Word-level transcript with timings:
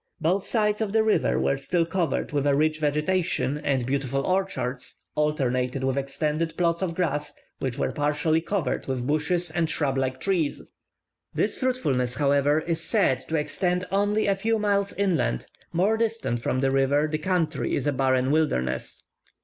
Both 0.19 0.47
sides 0.47 0.81
of 0.81 0.93
the 0.93 1.03
river 1.03 1.39
were 1.39 1.59
still 1.59 1.85
covered 1.85 2.31
with 2.31 2.47
a 2.47 2.55
rich 2.55 2.79
vegetation, 2.79 3.59
and 3.59 3.85
beautiful 3.85 4.25
orchards, 4.25 4.95
alternated 5.13 5.83
with 5.83 5.95
extended 5.95 6.55
plots 6.57 6.81
of 6.81 6.95
grass, 6.95 7.35
which 7.59 7.77
were 7.77 7.91
partially 7.91 8.41
covered 8.41 8.87
with 8.87 9.05
bushes 9.05 9.51
or 9.55 9.67
shrub 9.67 9.99
like 9.99 10.19
trees. 10.19 10.63
This 11.35 11.55
fruitfulness, 11.59 12.15
however, 12.15 12.61
is 12.61 12.81
said 12.81 13.19
to 13.27 13.35
extend 13.35 13.85
only 13.91 14.25
a 14.25 14.33
few 14.35 14.57
miles 14.57 14.91
inland: 14.93 15.45
more 15.71 15.97
distant 15.97 16.41
from 16.41 16.61
the 16.61 16.71
river 16.71 17.07
the 17.07 17.19
country 17.19 17.75
is 17.75 17.85
a 17.85 17.93
barren 17.93 18.31
wilderness. 18.31 19.03